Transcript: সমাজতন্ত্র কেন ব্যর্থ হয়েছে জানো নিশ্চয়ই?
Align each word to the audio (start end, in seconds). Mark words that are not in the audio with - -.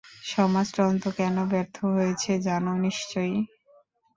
সমাজতন্ত্র 0.31 1.07
কেন 1.19 1.35
ব্যর্থ 1.51 1.77
হয়েছে 1.93 2.31
জানো 2.47 2.71
নিশ্চয়ই? 2.85 3.37